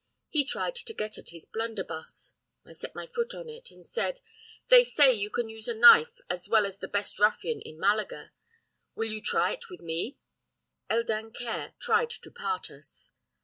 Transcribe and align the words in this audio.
He 0.29 0.45
tried 0.45 0.73
to 0.77 0.93
get 0.95 1.19
at 1.19 1.29
his 1.29 1.45
blunderbuss. 1.45 2.33
I 2.65 2.71
set 2.73 2.95
my 2.95 3.05
foot 3.05 3.35
on 3.35 3.47
it, 3.47 3.69
and 3.69 3.85
said, 3.85 4.19
'They 4.69 4.83
say 4.83 5.13
you 5.13 5.29
can 5.29 5.47
use 5.47 5.67
a 5.67 5.75
knife 5.75 6.19
as 6.27 6.49
well 6.49 6.65
as 6.65 6.79
the 6.79 6.87
best 6.87 7.19
ruffian 7.19 7.61
in 7.61 7.79
Malaga; 7.79 8.31
will 8.95 9.11
you 9.11 9.21
try 9.21 9.51
it 9.51 9.69
with 9.69 9.81
me?' 9.81 10.17
El 10.89 11.03
Dancaire 11.03 11.75
tried 11.79 12.09
to 12.09 12.31
part 12.31 12.71
us. 12.71 13.13